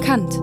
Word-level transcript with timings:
von 0.00 0.06
Kant. 0.06 0.40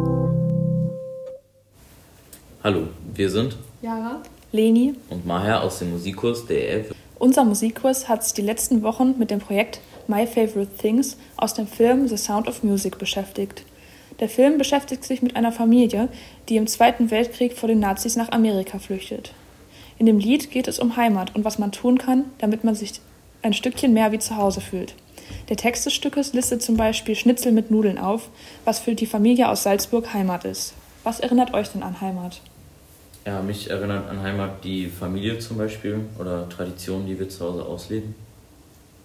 Hallo, 2.63 2.87
wir 3.13 3.29
sind 3.29 3.57
Jara, 3.81 4.21
Leni. 4.51 4.93
und 5.09 5.25
Maher 5.25 5.63
aus 5.63 5.79
dem 5.79 5.91
Musikkurs 5.91 6.45
der 6.45 6.79
EF. 6.79 6.95
Unser 7.19 7.43
Musikkurs 7.45 8.07
hat 8.07 8.23
sich 8.23 8.33
die 8.33 8.41
letzten 8.41 8.83
Wochen 8.83 9.15
mit 9.17 9.31
dem 9.31 9.39
Projekt 9.39 9.79
My 10.07 10.27
Favorite 10.27 10.77
Things 10.77 11.17
aus 11.37 11.53
dem 11.53 11.67
Film 11.67 12.07
The 12.07 12.17
Sound 12.17 12.47
of 12.47 12.63
Music 12.63 12.97
beschäftigt. 12.97 13.63
Der 14.19 14.29
Film 14.29 14.57
beschäftigt 14.57 15.03
sich 15.03 15.21
mit 15.21 15.35
einer 15.35 15.51
Familie, 15.51 16.09
die 16.49 16.57
im 16.57 16.67
Zweiten 16.67 17.11
Weltkrieg 17.11 17.53
vor 17.53 17.67
den 17.67 17.79
Nazis 17.79 18.15
nach 18.15 18.31
Amerika 18.31 18.79
flüchtet. 18.79 19.33
In 19.97 20.05
dem 20.05 20.19
Lied 20.19 20.51
geht 20.51 20.67
es 20.67 20.79
um 20.79 20.97
Heimat 20.97 21.35
und 21.35 21.45
was 21.45 21.57
man 21.57 21.71
tun 21.71 21.97
kann, 21.97 22.25
damit 22.37 22.63
man 22.63 22.75
sich 22.75 22.93
ein 23.41 23.53
Stückchen 23.53 23.93
mehr 23.93 24.11
wie 24.11 24.19
zu 24.19 24.35
Hause 24.35 24.61
fühlt. 24.61 24.93
Der 25.49 25.57
Text 25.57 25.85
des 25.85 25.93
Stückes 25.93 26.33
listet 26.33 26.61
zum 26.61 26.77
Beispiel 26.77 27.15
Schnitzel 27.15 27.51
mit 27.51 27.71
Nudeln 27.71 27.97
auf, 27.97 28.29
was 28.65 28.79
für 28.79 28.95
die 28.95 29.05
Familie 29.05 29.49
aus 29.49 29.63
Salzburg 29.63 30.13
Heimat 30.13 30.45
ist. 30.45 30.73
Was 31.03 31.19
erinnert 31.19 31.53
euch 31.53 31.69
denn 31.69 31.83
an 31.83 32.01
Heimat? 32.01 32.41
Ja, 33.25 33.41
mich 33.41 33.69
erinnert 33.69 34.09
an 34.09 34.21
Heimat 34.21 34.63
die 34.63 34.87
Familie 34.87 35.39
zum 35.39 35.57
Beispiel 35.57 35.99
oder 36.19 36.47
Traditionen, 36.49 37.07
die 37.07 37.19
wir 37.19 37.29
zu 37.29 37.45
Hause 37.45 37.65
ausleben. 37.65 38.15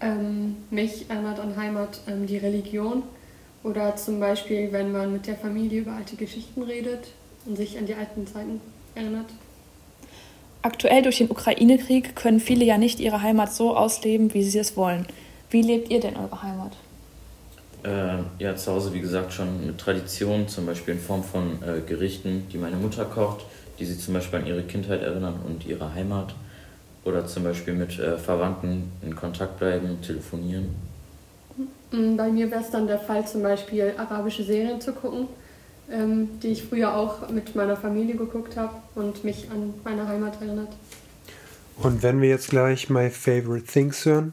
ähm, 0.02 0.56
mich 0.70 1.08
erinnert 1.08 1.38
an 1.38 1.56
Heimat 1.56 2.00
ähm, 2.08 2.26
die 2.26 2.36
Religion 2.36 3.04
oder 3.62 3.96
zum 3.96 4.18
Beispiel, 4.20 4.72
wenn 4.72 4.92
man 4.92 5.12
mit 5.12 5.26
der 5.26 5.36
Familie 5.36 5.82
über 5.82 5.92
alte 5.92 6.16
Geschichten 6.16 6.62
redet 6.62 7.08
und 7.46 7.56
sich 7.56 7.78
an 7.78 7.86
die 7.86 7.94
alten 7.94 8.26
Zeiten 8.26 8.60
erinnert. 8.94 9.26
Aktuell 10.62 11.02
durch 11.02 11.18
den 11.18 11.30
Ukraine-Krieg 11.30 12.14
können 12.14 12.40
viele 12.40 12.64
ja 12.64 12.78
nicht 12.78 13.00
ihre 13.00 13.22
Heimat 13.22 13.52
so 13.52 13.76
ausleben, 13.76 14.34
wie 14.34 14.44
sie 14.44 14.58
es 14.58 14.76
wollen. 14.76 15.06
Wie 15.52 15.60
lebt 15.60 15.90
ihr 15.90 16.00
denn 16.00 16.16
eure 16.16 16.42
Heimat? 16.42 16.72
Äh, 17.84 18.22
ja, 18.42 18.56
zu 18.56 18.72
Hause, 18.72 18.94
wie 18.94 19.00
gesagt, 19.00 19.34
schon 19.34 19.66
mit 19.66 19.76
Traditionen, 19.76 20.48
zum 20.48 20.64
Beispiel 20.64 20.94
in 20.94 21.00
Form 21.00 21.22
von 21.22 21.62
äh, 21.62 21.80
Gerichten, 21.86 22.46
die 22.50 22.56
meine 22.56 22.76
Mutter 22.76 23.04
kocht, 23.04 23.44
die 23.78 23.84
sie 23.84 23.98
zum 23.98 24.14
Beispiel 24.14 24.38
an 24.38 24.46
ihre 24.46 24.62
Kindheit 24.62 25.02
erinnern 25.02 25.40
und 25.46 25.66
ihre 25.66 25.92
Heimat. 25.94 26.34
Oder 27.04 27.26
zum 27.26 27.44
Beispiel 27.44 27.74
mit 27.74 27.98
äh, 27.98 28.16
Verwandten 28.16 28.92
in 29.02 29.14
Kontakt 29.14 29.58
bleiben, 29.58 30.00
telefonieren. 30.00 30.74
Mm, 31.90 32.16
Bei 32.16 32.30
mir 32.30 32.50
wäre 32.50 32.62
es 32.62 32.70
dann 32.70 32.86
der 32.86 33.00
Fall, 33.00 33.26
zum 33.26 33.42
Beispiel 33.42 33.92
arabische 33.98 34.44
Serien 34.44 34.80
zu 34.80 34.92
gucken, 34.92 35.26
ähm, 35.90 36.30
die 36.42 36.48
ich 36.48 36.62
früher 36.62 36.96
auch 36.96 37.28
mit 37.28 37.54
meiner 37.54 37.76
Familie 37.76 38.14
geguckt 38.14 38.56
habe 38.56 38.72
und 38.94 39.22
mich 39.22 39.48
an 39.50 39.74
meine 39.84 40.08
Heimat 40.08 40.40
erinnert. 40.40 40.72
Und 41.76 42.02
wenn 42.02 42.22
wir 42.22 42.28
jetzt 42.28 42.50
gleich 42.50 42.88
My 42.88 43.10
Favorite 43.10 43.66
Things 43.66 44.06
hören, 44.06 44.32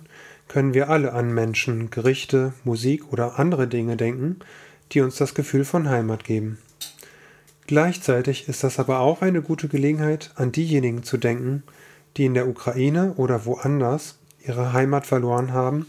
können 0.50 0.74
wir 0.74 0.90
alle 0.90 1.14
an 1.14 1.34
Menschen, 1.34 1.90
Gerichte, 1.92 2.54
Musik 2.66 3.14
oder 3.14 3.40
andere 3.40 3.68
Dinge 3.68 3.96
denken, 3.96 4.40
die 4.92 5.00
uns 5.00 5.16
das 5.16 5.34
Gefühl 5.34 5.64
von 5.64 5.88
Heimat 5.88 6.26
geben. 6.26 6.58
Gleichzeitig 7.68 8.50
ist 8.50 8.64
das 8.64 8.80
aber 8.80 9.00
auch 9.00 9.22
eine 9.22 9.44
gute 9.44 9.68
Gelegenheit, 9.68 10.32
an 10.36 10.52
diejenigen 10.52 11.04
zu 11.04 11.18
denken, 11.18 11.64
die 12.18 12.26
in 12.26 12.34
der 12.34 12.50
Ukraine 12.50 13.14
oder 13.16 13.46
woanders 13.46 14.18
ihre 14.44 14.74
Heimat 14.74 15.06
verloren 15.06 15.54
haben 15.54 15.86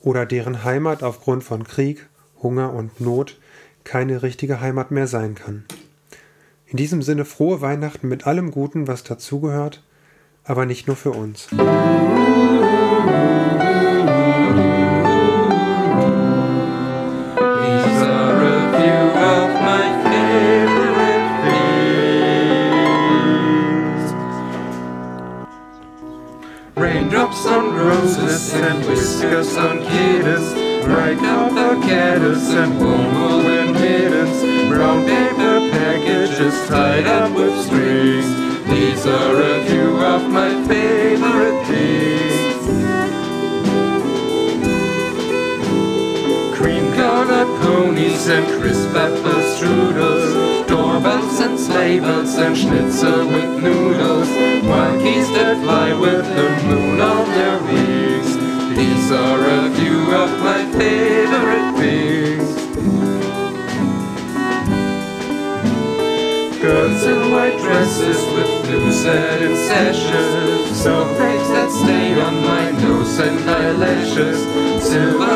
oder 0.00 0.24
deren 0.24 0.62
Heimat 0.62 1.02
aufgrund 1.02 1.42
von 1.42 1.64
Krieg, 1.64 2.06
Hunger 2.40 2.72
und 2.72 3.00
Not 3.00 3.36
keine 3.82 4.22
richtige 4.22 4.60
Heimat 4.60 4.92
mehr 4.92 5.08
sein 5.08 5.34
kann. 5.34 5.64
In 6.66 6.76
diesem 6.76 7.02
Sinne 7.02 7.24
frohe 7.24 7.60
Weihnachten 7.60 8.08
mit 8.08 8.26
allem 8.28 8.52
Guten, 8.52 8.86
was 8.86 9.02
dazugehört, 9.02 9.82
aber 10.44 10.66
nicht 10.66 10.86
nur 10.86 10.96
für 10.96 11.10
uns. 11.10 11.48
These 13.08 13.47
On 27.46 27.72
roses 27.72 28.52
and 28.52 28.84
whiskers 28.84 29.56
on 29.56 29.78
kittens, 29.78 30.52
bright 30.84 31.18
copper 31.18 31.80
kettles 31.80 32.48
and 32.50 32.78
warm 32.80 33.14
woolen 33.14 33.72
mittens, 33.72 34.40
brown 34.68 35.06
paper 35.06 35.70
packages 35.70 36.68
tied 36.68 37.06
up 37.06 37.32
with 37.34 37.64
strings. 37.64 38.26
These 38.66 39.06
are 39.06 39.40
a 39.40 39.64
few 39.66 39.96
of 40.04 40.28
my 40.30 40.50
favorite 40.66 41.66
things. 41.66 42.18
cream-colored 46.54 47.60
ponies 47.62 48.26
and 48.26 48.46
crisp 48.60 48.94
apple 48.96 49.42
strudels, 49.54 50.47
and 51.66 52.38
and 52.38 52.56
schnitzel 52.56 53.26
with 53.26 53.62
noodles, 53.62 54.28
monkeys 54.64 55.28
that 55.32 55.60
fly 55.62 55.92
with 55.92 56.24
the 56.24 56.48
moon 56.66 57.00
on 57.00 57.28
their 57.30 57.58
wings. 57.62 58.36
These 58.76 59.10
are 59.10 59.40
a 59.44 59.70
few 59.74 60.14
of 60.14 60.30
my 60.40 60.70
favorite 60.78 61.76
things. 61.76 62.48
Girls 66.62 67.02
in 67.04 67.30
white 67.32 67.58
dresses 67.58 68.20
with 68.34 68.66
blue 68.66 68.92
satin 68.92 69.56
sashes 69.56 70.80
Snowflakes 70.80 71.48
that 71.48 71.70
stay 71.70 72.20
on 72.20 72.34
my 72.42 72.70
nose 72.82 73.18
and 73.18 73.50
eyelashes 73.50 74.38
Silver 74.84 75.27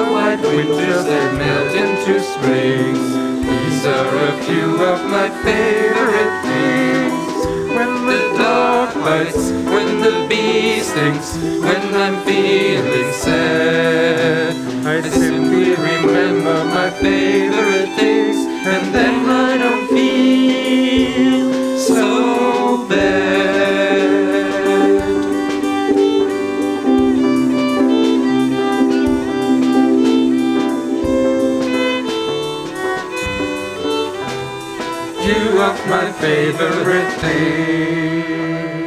of 4.83 5.01
my 5.11 5.29
favorite 5.45 6.35
things. 6.43 7.47
When 7.77 8.07
the 8.07 8.21
dog 8.37 8.95
bites, 8.95 9.51
when 9.73 10.01
the 10.01 10.27
bee 10.29 10.81
stings 10.81 11.37
When 11.39 11.95
I'm 11.95 12.23
feeling 12.25 13.13
sad 13.13 13.62
you 35.25 35.61
up 35.61 35.79
my 35.87 36.11
favorite 36.13 37.13
thing. 37.21 38.82